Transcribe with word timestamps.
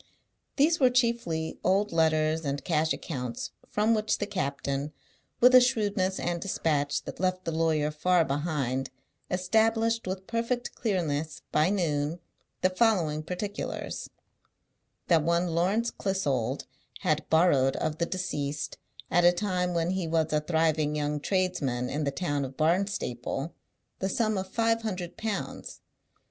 These 0.55 0.79
were 0.79 0.89
chiefly 0.89 1.59
old 1.63 1.91
letters 1.91 2.43
and 2.43 2.65
cash 2.65 2.91
accounts; 2.91 3.51
from 3.69 3.93
which 3.93 4.17
the 4.17 4.25
captain, 4.25 4.93
with 5.39 5.53
a 5.53 5.61
shrewdness 5.61 6.19
and 6.19 6.41
despatch 6.41 7.03
that 7.03 7.19
left 7.19 7.45
the 7.45 7.51
lawyer 7.51 7.91
far 7.91 8.25
behind, 8.25 8.89
established 9.29 10.07
with 10.07 10.25
perfect 10.25 10.73
clearness, 10.73 11.43
by 11.51 11.69
noon, 11.69 12.19
the 12.63 12.71
following 12.71 13.21
particulars: 13.21 14.09
That 15.07 15.21
one 15.21 15.49
Lawrence 15.53 15.91
Clissold 15.91 16.65
had 17.01 17.29
borrowed 17.29 17.75
of 17.75 17.99
the 17.99 18.07
deceased, 18.07 18.79
at 19.11 19.23
a 19.23 19.31
time 19.31 19.75
when 19.75 19.91
he 19.91 20.07
was 20.07 20.33
a 20.33 20.41
thriving 20.41 20.95
young 20.95 21.19
tradesman 21.19 21.91
in 21.91 22.05
the 22.05 22.09
town 22.09 22.43
of 22.43 22.57
Barnstaple, 22.57 23.53
the 23.99 24.09
sum 24.09 24.35
of 24.35 24.49
five 24.49 24.81
hundred 24.81 25.15
pounds. 25.15 25.79